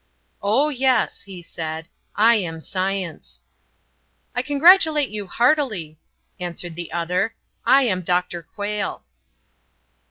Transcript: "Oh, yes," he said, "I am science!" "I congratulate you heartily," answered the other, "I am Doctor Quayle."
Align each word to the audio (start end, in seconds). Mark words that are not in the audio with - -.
"Oh, 0.41 0.69
yes," 0.69 1.21
he 1.21 1.43
said, 1.43 1.87
"I 2.15 2.33
am 2.37 2.59
science!" 2.59 3.41
"I 4.33 4.41
congratulate 4.41 5.09
you 5.09 5.27
heartily," 5.27 5.99
answered 6.39 6.75
the 6.75 6.91
other, 6.91 7.35
"I 7.67 7.83
am 7.83 8.01
Doctor 8.01 8.41
Quayle." 8.41 9.03